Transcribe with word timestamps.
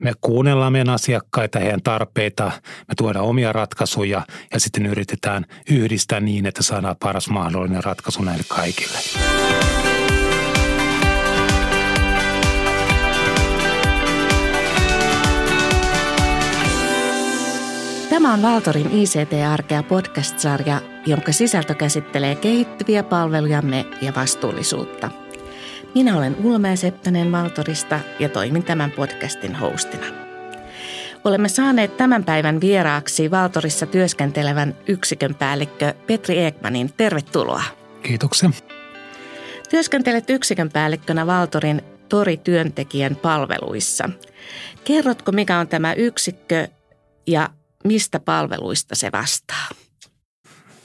Me 0.00 0.12
kuunnellaan 0.20 0.72
meidän 0.72 0.94
asiakkaita, 0.94 1.58
heidän 1.58 1.82
tarpeita, 1.82 2.44
me 2.88 2.94
tuodaan 2.96 3.24
omia 3.24 3.52
ratkaisuja 3.52 4.22
ja 4.52 4.60
sitten 4.60 4.86
yritetään 4.86 5.44
yhdistää 5.70 6.20
niin, 6.20 6.46
että 6.46 6.62
saadaan 6.62 6.96
paras 7.00 7.28
mahdollinen 7.28 7.84
ratkaisu 7.84 8.22
näille 8.22 8.44
kaikille. 8.48 8.98
Tämä 18.10 18.34
on 18.34 18.42
Valtorin 18.42 18.90
ICT-arkea 18.92 19.82
podcast-sarja, 19.82 20.80
jonka 21.06 21.32
sisältö 21.32 21.74
käsittelee 21.74 22.34
kehittyviä 22.34 23.02
palvelujamme 23.02 23.86
ja 24.02 24.12
vastuullisuutta. 24.16 25.10
Minä 25.94 26.16
olen 26.16 26.36
Ulmea 26.44 26.76
Seppänen 26.76 27.32
Valtorista 27.32 28.00
ja 28.18 28.28
toimin 28.28 28.62
tämän 28.62 28.90
podcastin 28.90 29.54
hostina. 29.54 30.06
Olemme 31.24 31.48
saaneet 31.48 31.96
tämän 31.96 32.24
päivän 32.24 32.60
vieraaksi 32.60 33.30
Valtorissa 33.30 33.86
työskentelevän 33.86 34.76
yksikön 34.88 35.34
päällikkö 35.34 35.94
Petri 36.06 36.44
Ekmanin. 36.44 36.92
Tervetuloa. 36.96 37.62
Kiitoksia. 38.02 38.50
Työskentelet 39.70 40.30
yksikön 40.30 40.70
päällikkönä 40.70 41.26
Valtorin 41.26 41.82
Tori-työntekijän 42.08 43.16
palveluissa. 43.16 44.10
Kerrotko, 44.84 45.32
mikä 45.32 45.58
on 45.58 45.68
tämä 45.68 45.92
yksikkö 45.92 46.68
ja 47.26 47.48
mistä 47.84 48.20
palveluista 48.20 48.94
se 48.94 49.12
vastaa? 49.12 49.68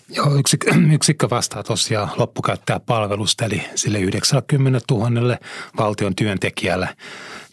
Joo, 0.09 0.35
yksikkö, 0.35 0.73
yksikkö 0.95 1.29
vastaa 1.29 1.63
tosiaan 1.63 2.09
loppukäyttäjäpalvelusta, 2.17 3.45
eli 3.45 3.61
sille 3.75 3.99
90 3.99 4.79
000 4.91 5.37
valtion 5.77 6.15
työntekijälle 6.15 6.89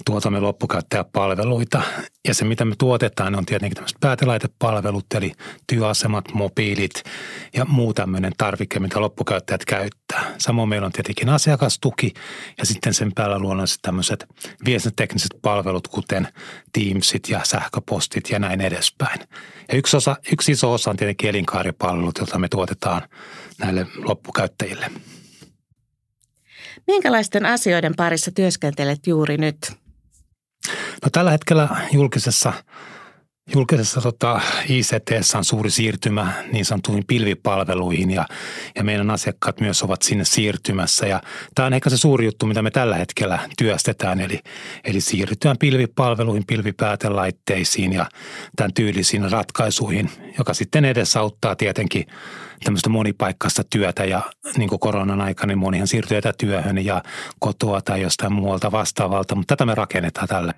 tuotamme 0.04 0.40
loppukäyttäjäpalveluita. 0.40 1.82
Ja 2.28 2.34
se, 2.34 2.44
mitä 2.44 2.64
me 2.64 2.74
tuotetaan, 2.78 3.34
on 3.34 3.46
tietenkin 3.46 3.74
tämmöiset 3.74 4.00
päätelaitepalvelut, 4.00 5.06
eli 5.14 5.32
työasemat, 5.66 6.24
mobiilit 6.34 7.02
ja 7.54 7.64
muu 7.64 7.94
tämmöinen 7.94 8.32
tarvike, 8.38 8.80
mitä 8.80 9.00
loppukäyttäjät 9.00 9.64
käyttää. 9.64 10.34
Samoin 10.38 10.68
meillä 10.68 10.86
on 10.86 10.92
tietenkin 10.92 11.28
asiakastuki 11.28 12.12
ja 12.58 12.66
sitten 12.66 12.94
sen 12.94 13.12
päällä 13.14 13.38
luonnollisesti 13.38 13.82
tämmöiset 13.82 14.26
viestintätekniset 14.64 15.30
palvelut, 15.42 15.88
kuten 15.88 16.28
Teamsit 16.72 17.28
ja 17.28 17.40
sähköpostit 17.44 18.30
ja 18.30 18.38
näin 18.38 18.60
edespäin. 18.60 19.20
Ja 19.68 19.78
yksi, 19.78 19.96
osa, 19.96 20.16
yksi 20.32 20.52
iso 20.52 20.72
osa 20.72 20.90
on 20.90 20.96
tietenkin 20.96 21.30
elinkaaripalvelut, 21.30 22.18
joita 22.18 22.38
me 22.38 22.48
tuotetaan 22.48 23.02
näille 23.58 23.86
loppukäyttäjille. 23.96 24.90
Minkälaisten 26.86 27.46
asioiden 27.46 27.94
parissa 27.96 28.30
työskentelet 28.30 29.06
juuri 29.06 29.36
nyt? 29.36 29.81
No 31.02 31.08
tällä 31.12 31.30
hetkellä 31.30 31.68
julkisessa 31.92 32.52
Julkisessa 33.54 34.00
tota, 34.00 34.40
ICT 34.68 35.10
on 35.36 35.44
suuri 35.44 35.70
siirtymä 35.70 36.32
niin 36.52 36.64
sanottuihin 36.64 37.04
pilvipalveluihin 37.06 38.10
ja, 38.10 38.26
ja 38.76 38.84
meidän 38.84 39.10
asiakkaat 39.10 39.60
myös 39.60 39.82
ovat 39.82 40.02
sinne 40.02 40.24
siirtymässä. 40.24 41.06
Ja 41.06 41.20
tämä 41.54 41.66
on 41.66 41.72
ehkä 41.72 41.90
se 41.90 41.96
suuri 41.96 42.24
juttu, 42.24 42.46
mitä 42.46 42.62
me 42.62 42.70
tällä 42.70 42.96
hetkellä 42.96 43.38
työstetään, 43.58 44.20
eli, 44.20 44.38
eli 44.84 45.00
siirrytään 45.00 45.58
pilvipalveluihin, 45.58 46.46
pilvipäätelaitteisiin 46.46 47.92
ja 47.92 48.06
tämän 48.56 48.74
tyylisiin 48.74 49.30
ratkaisuihin, 49.32 50.10
joka 50.38 50.54
sitten 50.54 50.84
edesauttaa 50.84 51.56
tietenkin 51.56 52.06
tämmöistä 52.64 52.88
monipaikkaista 52.88 53.62
työtä 53.64 54.04
ja 54.04 54.20
niin 54.56 54.68
kuin 54.68 54.80
koronan 54.80 55.20
aikana 55.20 55.46
niin 55.46 55.58
monihan 55.58 55.88
siirtyy 55.88 56.16
etätyöhön 56.16 56.84
ja 56.84 57.02
kotoa 57.38 57.80
tai 57.80 58.02
jostain 58.02 58.32
muualta 58.32 58.72
vastaavalta, 58.72 59.34
mutta 59.34 59.56
tätä 59.56 59.66
me 59.66 59.74
rakennetaan 59.74 60.28
tällä 60.28 60.54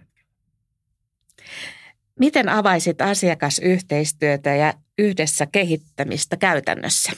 Miten 2.21 2.49
avaisit 2.49 3.01
asiakasyhteistyötä 3.01 4.51
ja 4.55 4.75
yhdessä 4.99 5.47
kehittämistä 5.47 6.37
käytännössä? 6.37 7.13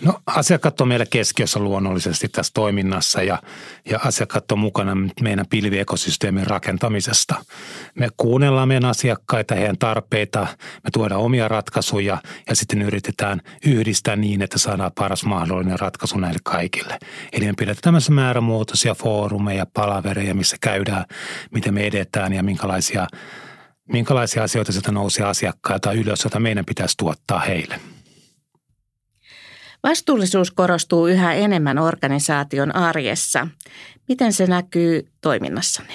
No 0.00 0.20
asiakkaat 0.26 0.80
on 0.80 0.88
meillä 0.88 1.06
keskiössä 1.06 1.60
luonnollisesti 1.60 2.28
tässä 2.28 2.50
toiminnassa 2.54 3.22
ja, 3.22 3.42
ja 3.90 4.00
asiakkaat 4.04 4.52
on 4.52 4.58
mukana 4.58 4.96
meidän 5.20 5.46
pilviekosysteemin 5.50 6.46
rakentamisesta. 6.46 7.34
Me 7.94 8.08
kuunnellaan 8.16 8.68
meidän 8.68 8.90
asiakkaita, 8.90 9.54
heidän 9.54 9.78
tarpeita, 9.78 10.40
me 10.84 10.90
tuodaan 10.92 11.20
omia 11.20 11.48
ratkaisuja 11.48 12.18
ja 12.48 12.56
sitten 12.56 12.82
yritetään 12.82 13.40
yhdistää 13.66 14.16
niin, 14.16 14.42
että 14.42 14.58
saadaan 14.58 14.92
paras 14.94 15.24
mahdollinen 15.24 15.78
ratkaisu 15.78 16.18
näille 16.18 16.40
kaikille. 16.44 16.98
Eli 17.32 17.46
me 17.46 17.52
pidetään 17.58 17.82
tämmöisiä 17.82 18.14
määrämuotoisia 18.14 18.94
foorumeja, 18.94 19.66
palavereja, 19.74 20.34
missä 20.34 20.56
käydään, 20.60 21.04
miten 21.50 21.74
me 21.74 21.86
edetään 21.86 22.32
ja 22.32 22.42
minkälaisia– 22.42 23.06
minkälaisia 23.92 24.42
asioita 24.42 24.72
sieltä 24.72 24.92
nousee 24.92 25.26
asiakkailta 25.26 25.92
ylös, 25.92 26.24
joita 26.24 26.40
meidän 26.40 26.64
pitäisi 26.64 26.96
tuottaa 26.96 27.38
heille. 27.38 27.80
Vastuullisuus 29.82 30.50
korostuu 30.50 31.06
yhä 31.06 31.32
enemmän 31.32 31.78
organisaation 31.78 32.76
arjessa. 32.76 33.46
Miten 34.08 34.32
se 34.32 34.46
näkyy 34.46 35.08
toiminnassanne? 35.20 35.94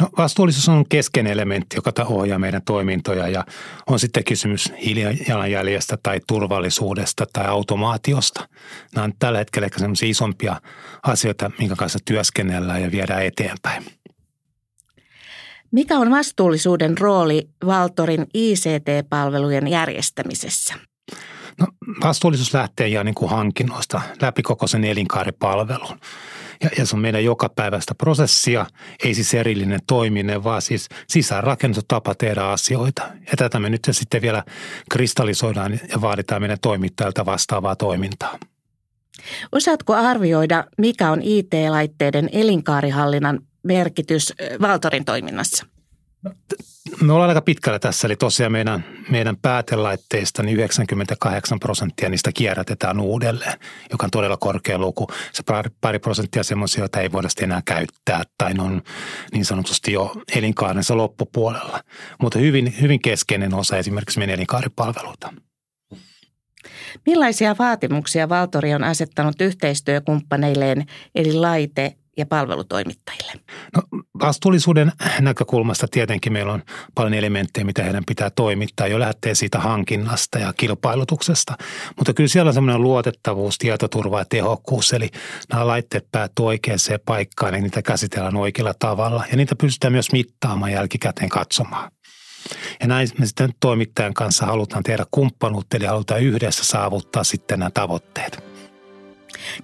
No, 0.00 0.08
vastuullisuus 0.18 0.68
on 0.68 0.84
keskeinen 0.88 1.32
elementti, 1.32 1.76
joka 1.76 1.92
ohjaa 2.04 2.38
meidän 2.38 2.62
toimintoja 2.62 3.28
ja 3.28 3.44
on 3.86 3.98
sitten 3.98 4.24
kysymys 4.24 4.72
hiilijalanjäljestä 4.84 5.98
tai 6.02 6.20
turvallisuudesta 6.26 7.26
tai 7.32 7.46
automaatiosta. 7.46 8.48
Nämä 8.94 9.04
on 9.04 9.12
tällä 9.18 9.38
hetkellä 9.38 9.66
ehkä 9.66 9.80
isompia 10.06 10.60
asioita, 11.02 11.50
minkä 11.58 11.76
kanssa 11.76 11.98
työskennellään 12.04 12.82
ja 12.82 12.92
viedään 12.92 13.24
eteenpäin. 13.24 13.84
Mikä 15.70 15.98
on 15.98 16.10
vastuullisuuden 16.10 16.98
rooli 16.98 17.48
Valtorin 17.66 18.26
ICT-palvelujen 18.34 19.68
järjestämisessä? 19.68 20.74
No, 21.60 21.66
vastuullisuus 22.02 22.54
lähtee 22.54 22.88
jo 22.88 23.02
niin 23.02 23.14
kuin 23.14 23.30
hankinnoista 23.30 24.00
läpi 24.22 24.42
koko 24.42 24.66
sen 24.66 24.84
elinkaaripalvelun. 24.84 26.00
Ja, 26.62 26.70
ja 26.78 26.86
se 26.86 26.96
on 26.96 27.02
meidän 27.02 27.24
jokapäiväistä 27.24 27.94
prosessia, 27.94 28.66
ei 29.04 29.14
siis 29.14 29.34
erillinen 29.34 29.80
toiminen, 29.86 30.44
vaan 30.44 30.62
siis 30.62 30.88
sisäänrakennettu 31.08 31.84
tapa 31.88 32.14
tehdä 32.14 32.44
asioita. 32.44 33.02
Ja 33.02 33.36
tätä 33.36 33.60
me 33.60 33.70
nyt 33.70 33.88
sitten 33.90 34.22
vielä 34.22 34.44
kristallisoidaan 34.90 35.80
ja 35.88 36.00
vaaditaan 36.00 36.42
meidän 36.42 36.58
toimittajilta 36.62 37.26
vastaavaa 37.26 37.76
toimintaa. 37.76 38.38
Osaatko 39.52 39.94
arvioida, 39.94 40.64
mikä 40.78 41.10
on 41.10 41.22
IT-laitteiden 41.22 42.28
elinkaarihallinnan 42.32 43.40
merkitys 43.62 44.32
Valtorin 44.60 45.04
toiminnassa? 45.04 45.66
Me 47.00 47.12
ollaan 47.12 47.28
aika 47.28 47.42
pitkällä 47.42 47.78
tässä, 47.78 48.08
eli 48.08 48.16
tosiaan 48.16 48.52
meidän, 48.52 48.84
meidän 49.10 49.36
päätelaitteista 49.36 50.42
niin 50.42 50.56
98 50.56 51.60
prosenttia 51.60 52.08
niistä 52.08 52.30
kierrätetään 52.34 53.00
uudelleen, 53.00 53.58
joka 53.90 54.06
on 54.06 54.10
todella 54.10 54.36
korkea 54.36 54.78
luku. 54.78 55.06
Se 55.32 55.42
pari, 55.80 55.98
prosenttia 55.98 56.42
semmoisia, 56.42 56.80
joita 56.80 57.00
ei 57.00 57.12
voida 57.12 57.28
enää 57.42 57.62
käyttää 57.64 58.22
tai 58.38 58.54
ne 58.54 58.62
on 58.62 58.82
niin 59.32 59.44
sanotusti 59.44 59.92
jo 59.92 60.12
elinkaarensa 60.36 60.96
loppupuolella. 60.96 61.80
Mutta 62.22 62.38
hyvin, 62.38 62.74
hyvin 62.80 63.02
keskeinen 63.02 63.54
osa 63.54 63.76
esimerkiksi 63.76 64.18
meidän 64.18 64.34
elinkaaripalveluita. 64.34 65.32
Millaisia 67.06 67.56
vaatimuksia 67.58 68.28
Valtori 68.28 68.74
on 68.74 68.84
asettanut 68.84 69.40
yhteistyökumppaneilleen 69.40 70.86
eli 71.14 71.32
laite- 71.32 71.96
ja 72.16 72.26
palvelutoimittajille? 72.26 73.32
No, 73.76 73.95
vastuullisuuden 74.20 74.92
näkökulmasta 75.20 75.88
tietenkin 75.90 76.32
meillä 76.32 76.52
on 76.52 76.62
paljon 76.94 77.14
elementtejä, 77.14 77.64
mitä 77.64 77.82
heidän 77.82 78.04
pitää 78.04 78.30
toimittaa 78.30 78.86
jo 78.86 79.00
lähtee 79.00 79.34
siitä 79.34 79.58
hankinnasta 79.58 80.38
ja 80.38 80.52
kilpailutuksesta. 80.52 81.54
Mutta 81.96 82.14
kyllä 82.14 82.28
siellä 82.28 82.48
on 82.48 82.54
semmoinen 82.54 82.82
luotettavuus, 82.82 83.58
tietoturva 83.58 84.18
ja 84.18 84.24
tehokkuus, 84.24 84.92
eli 84.92 85.10
nämä 85.52 85.66
laitteet 85.66 86.06
päättyy 86.12 86.46
oikeaan 86.46 86.78
paikkaan 87.04 87.54
ja 87.54 87.60
niitä 87.60 87.82
käsitellään 87.82 88.36
oikealla 88.36 88.74
tavalla 88.78 89.24
ja 89.30 89.36
niitä 89.36 89.56
pystytään 89.56 89.92
myös 89.92 90.12
mittaamaan 90.12 90.72
jälkikäteen 90.72 91.28
katsomaan. 91.28 91.90
Ja 92.80 92.86
näin 92.86 93.08
me 93.18 93.26
sitten 93.26 93.50
toimittajan 93.60 94.14
kanssa 94.14 94.46
halutaan 94.46 94.82
tehdä 94.82 95.04
kumppanuutta, 95.10 95.76
eli 95.76 95.86
halutaan 95.86 96.22
yhdessä 96.22 96.64
saavuttaa 96.64 97.24
sitten 97.24 97.58
nämä 97.58 97.70
tavoitteet. 97.70 98.45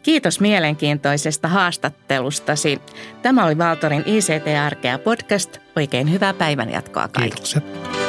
Kiitos 0.03 0.41
mielenkiintoisesta 0.41 1.49
haastattelustasi. 1.49 2.79
Tämä 3.23 3.45
oli 3.45 3.59
Valtorin 3.59 4.05
ICT-arkea 4.07 4.99
podcast. 4.99 5.59
Oikein 5.77 6.13
hyvää 6.13 6.35
päivänjatkoa 6.35 7.09
kaikille. 7.09 7.29
Kiitoksia. 7.29 8.02